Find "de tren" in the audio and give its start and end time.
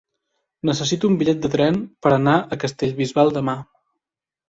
1.45-1.79